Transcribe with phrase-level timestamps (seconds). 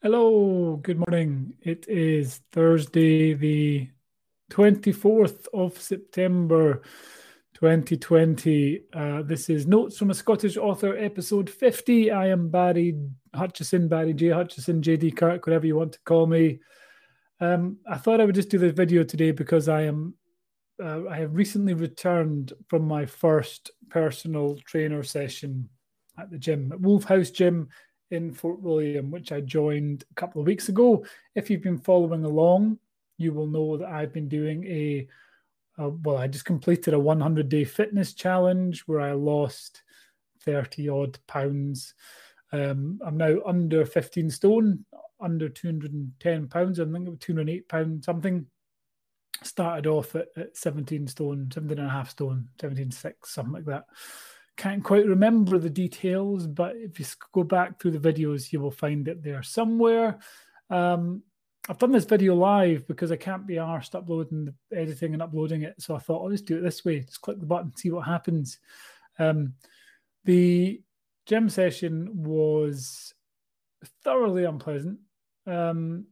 [0.00, 1.54] Hello, good morning.
[1.60, 3.88] It is Thursday, the
[4.48, 6.82] 24th of September
[7.54, 8.82] 2020.
[8.92, 12.12] Uh, this is Notes from a Scottish Author, episode 50.
[12.12, 12.96] I am Barry
[13.34, 14.28] Hutchison, Barry J.
[14.28, 16.60] Hutchison, JD Kirk, whatever you want to call me.
[17.40, 20.14] Um, I thought I would just do this video today because I am
[20.80, 25.68] uh, I have recently returned from my first personal trainer session
[26.16, 27.68] at the gym at Wolf House Gym
[28.10, 31.04] in Fort William, which I joined a couple of weeks ago.
[31.34, 32.78] If you've been following along,
[33.18, 35.08] you will know that I've been doing a,
[35.78, 39.82] a well, I just completed a 100 day fitness challenge where I lost
[40.44, 41.94] 30 odd pounds.
[42.52, 44.84] Um, I'm now under 15 stone,
[45.20, 46.80] under 210 pounds.
[46.80, 48.46] I think it was 208 pounds something.
[49.44, 53.84] Started off at, at 17 stone, 17 and a half stone, 17.6, something like that
[54.58, 58.72] can't quite remember the details, but if you go back through the videos, you will
[58.72, 60.18] find it there somewhere.
[60.68, 61.22] Um,
[61.68, 65.62] I've done this video live because I can't be arsed uploading the editing and uploading
[65.62, 65.76] it.
[65.78, 67.00] So I thought I'll just do it this way.
[67.00, 68.58] Just click the button, see what happens.
[69.18, 69.54] Um,
[70.24, 70.82] the
[71.26, 73.14] gym session was
[74.02, 74.98] thoroughly unpleasant.
[75.46, 76.06] Um,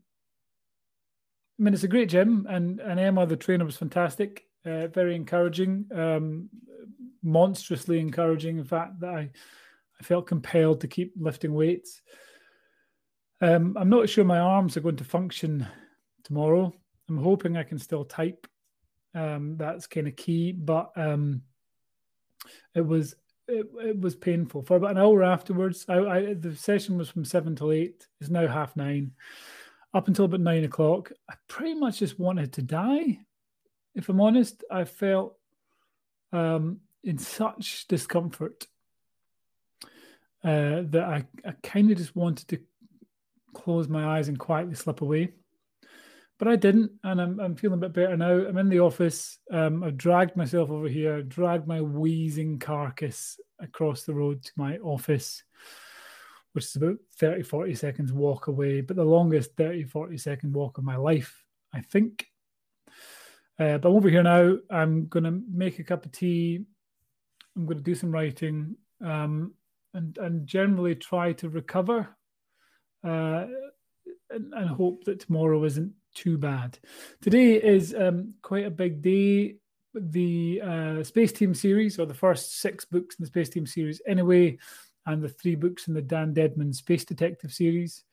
[1.59, 5.17] I mean, it's a great gym, and, and Emma, the trainer, was fantastic, uh, very
[5.17, 5.87] encouraging.
[5.93, 6.51] Um,
[7.27, 8.59] monstrously encouraging.
[8.59, 9.31] In fact, that I,
[10.01, 12.01] I felt compelled to keep lifting weights.
[13.41, 15.67] Um, I'm not sure my arms are going to function
[16.25, 16.73] tomorrow.
[17.09, 18.47] I'm hoping I can still type.
[19.15, 21.43] Um, that's kind of key, but um,
[22.75, 23.15] it was
[23.49, 25.87] it, it, was painful for about an hour afterwards.
[25.89, 28.07] I, I, the session was from seven till eight.
[28.21, 29.13] It's now half nine.
[29.95, 33.21] Up until about nine o'clock, I pretty much just wanted to die.
[33.95, 35.37] If I'm honest, I felt
[36.33, 38.67] um, in such discomfort
[40.45, 42.59] uh, that I, I kind of just wanted to
[43.55, 45.33] close my eyes and quietly slip away.
[46.39, 48.47] But I didn't, and I'm, I'm feeling a bit better now.
[48.47, 49.39] I'm in the office.
[49.51, 54.77] Um, I've dragged myself over here, dragged my wheezing carcass across the road to my
[54.79, 55.43] office,
[56.53, 60.77] which is about 30, 40 seconds walk away, but the longest 30, 40 second walk
[60.77, 61.43] of my life,
[61.73, 62.27] I think.
[63.59, 64.59] Uh, but over here now.
[64.71, 66.67] I'm going to make a cup of tea,
[67.57, 69.55] I'm going to do some writing um,
[69.95, 72.09] and and generally try to recover
[73.03, 73.47] uh,
[74.31, 76.79] and, and, hope that tomorrow isn't too bad.
[77.21, 79.57] Today is um, quite a big day.
[79.95, 84.03] The uh, Space Team series, or the first six books in the Space Team series,
[84.07, 84.59] anyway,
[85.07, 88.05] and the three books in the Dan Deadman Space Detective series.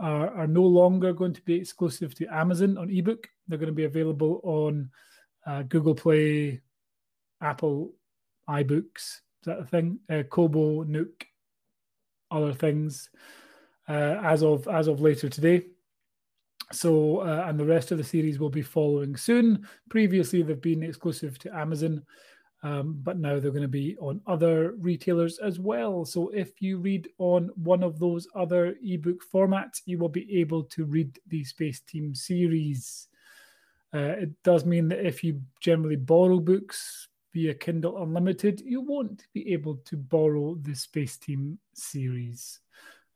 [0.00, 3.28] Are, are no longer going to be exclusive to Amazon on ebook.
[3.48, 4.90] They're going to be available on
[5.44, 6.60] uh, Google Play,
[7.42, 7.97] Apple
[8.48, 9.98] iBooks, is that a thing?
[10.10, 11.26] Uh, Kobo, Nook,
[12.30, 13.10] other things,
[13.88, 15.64] uh, as of as of later today.
[16.72, 19.66] So, uh, and the rest of the series will be following soon.
[19.88, 22.02] Previously, they've been exclusive to Amazon,
[22.62, 26.04] um, but now they're going to be on other retailers as well.
[26.04, 30.64] So, if you read on one of those other ebook formats, you will be able
[30.64, 33.08] to read the Space Team series.
[33.94, 39.26] Uh, it does mean that if you generally borrow books, via Kindle Unlimited, you won't
[39.34, 42.60] be able to borrow the Space Team series.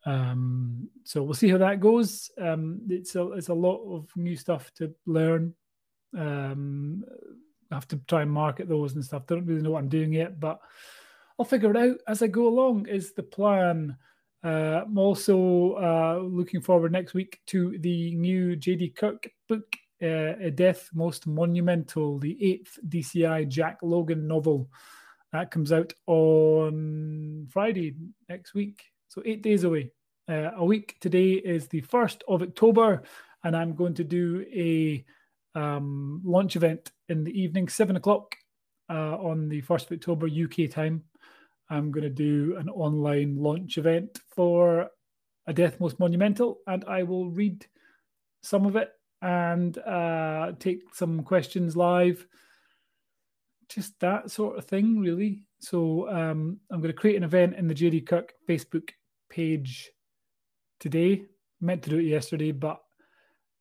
[0.05, 2.31] Um, so we'll see how that goes.
[2.39, 5.55] Um, it's a it's a lot of new stuff to learn.
[6.17, 7.05] Um,
[7.71, 9.27] I have to try and market those and stuff.
[9.27, 10.61] Don't really know what I'm doing yet, but
[11.39, 12.89] I'll figure it out as I go along.
[12.89, 13.97] Is the plan.
[14.45, 20.35] Uh, I'm also uh, looking forward next week to the new JD Kirk book uh,
[20.41, 24.69] a death most monumental, the eighth DCI Jack Logan novel.
[25.33, 27.95] That comes out on Friday
[28.29, 29.93] next week, so eight days away.
[30.29, 33.03] Uh, a week today is the first of October,
[33.45, 35.05] and I'm going to do a
[35.55, 38.35] um, launch event in the evening, seven o'clock
[38.91, 41.05] uh, on the first of October UK time.
[41.71, 44.91] I'm going to do an online launch event for
[45.47, 47.67] a death most monumental, and I will read
[48.43, 48.91] some of it
[49.23, 52.27] and uh, take some questions live.
[53.69, 55.45] Just that sort of thing, really.
[55.61, 58.91] So um, I'm going to create an event in the JD Kirk Facebook
[59.31, 59.91] page
[60.81, 61.23] today.
[61.23, 62.81] I meant to do it yesterday, but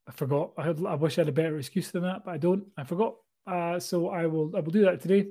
[0.07, 0.51] I forgot.
[0.57, 2.65] I, had, I wish I had a better excuse than that, but I don't.
[2.75, 3.15] I forgot.
[3.45, 4.51] Uh, so I will.
[4.55, 5.27] I will do that today.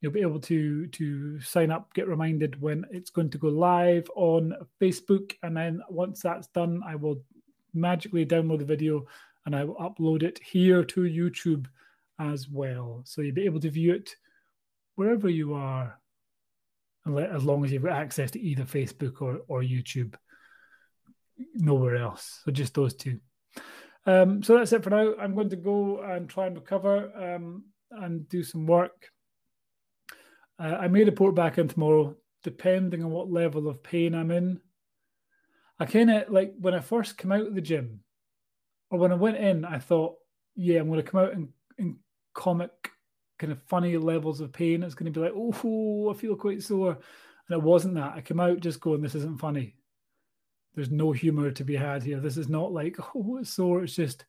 [0.00, 4.10] You'll be able to to sign up, get reminded when it's going to go live
[4.16, 7.22] on Facebook, and then once that's done, I will
[7.74, 9.06] magically download the video
[9.46, 11.66] and I will upload it here to YouTube
[12.18, 13.02] as well.
[13.04, 14.14] So you'll be able to view it
[14.96, 15.98] wherever you are,
[17.06, 20.14] as long as you've got access to either Facebook or, or YouTube.
[21.54, 22.40] Nowhere else.
[22.44, 23.18] So just those two.
[24.06, 25.14] Um, so that's it for now.
[25.18, 29.10] I'm going to go and try and recover um, and do some work.
[30.58, 34.60] Uh, I may report back in tomorrow, depending on what level of pain I'm in.
[35.78, 38.00] I kind of like when I first came out of the gym,
[38.98, 40.16] when I went in, I thought,
[40.56, 41.48] yeah, I'm going to come out in,
[41.78, 41.96] in
[42.34, 42.90] comic,
[43.38, 44.82] kind of funny levels of pain.
[44.82, 46.98] It's going to be like, oh, I feel quite sore.
[47.48, 48.14] And it wasn't that.
[48.14, 49.76] I came out just going, this isn't funny.
[50.74, 52.20] There's no humor to be had here.
[52.20, 53.84] This is not like, oh, it's sore.
[53.84, 54.24] It's just,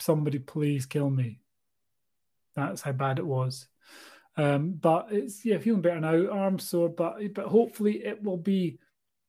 [0.00, 1.40] somebody please kill me.
[2.56, 3.68] That's how bad it was.
[4.36, 6.30] Um, but it's yeah, feeling better now.
[6.30, 8.78] Arm sore, but but hopefully it will be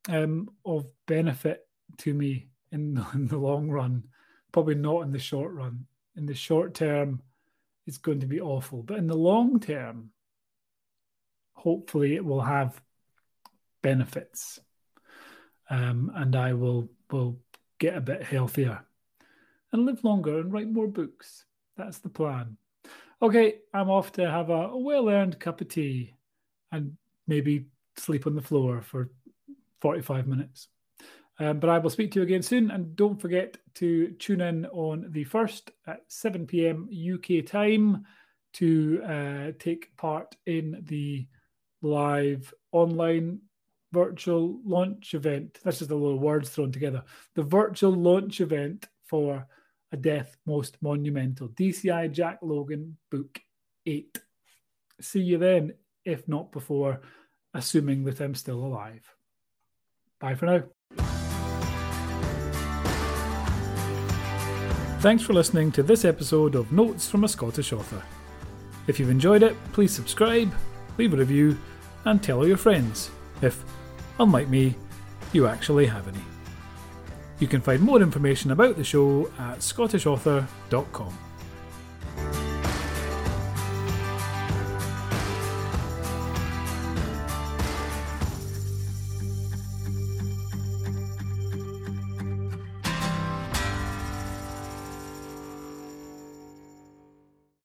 [0.07, 1.67] um, of benefit
[1.99, 4.03] to me in in the long run.
[4.51, 5.85] Probably not in the short run.
[6.15, 7.21] In the short term,
[7.85, 8.83] it's going to be awful.
[8.83, 10.11] But in the long term,
[11.53, 12.81] hopefully it will have
[13.81, 14.59] benefits.
[15.69, 17.39] Um, and I will will
[17.79, 18.83] get a bit healthier
[19.71, 21.45] and live longer and write more books.
[21.77, 22.57] That's the plan.
[23.21, 26.15] Okay, I'm off to have a well earned cup of tea
[26.71, 26.97] and
[27.27, 27.65] maybe
[27.97, 29.09] sleep on the floor for
[29.81, 30.67] 45 minutes.
[31.39, 32.69] Um, but I will speak to you again soon.
[32.69, 36.89] And don't forget to tune in on the 1st at 7 p.m.
[36.91, 38.05] UK time
[38.53, 41.27] to uh, take part in the
[41.81, 43.39] live online
[43.91, 45.59] virtual launch event.
[45.63, 47.03] That's just a little words thrown together.
[47.35, 49.47] The virtual launch event for
[49.91, 51.49] A Death Most Monumental.
[51.49, 53.39] DCI Jack Logan Book
[53.85, 54.19] 8.
[55.01, 57.01] See you then, if not before,
[57.53, 59.09] assuming that I'm still alive.
[60.19, 60.63] Bye for now.
[64.99, 68.03] Thanks for listening to this episode of Notes from a Scottish Author.
[68.87, 70.53] If you've enjoyed it, please subscribe,
[70.97, 71.57] leave a review,
[72.03, 73.09] and tell all your friends
[73.41, 73.63] if,
[74.19, 74.75] unlike me,
[75.31, 76.19] you actually have any.
[77.39, 81.17] You can find more information about the show at scottishauthor.com.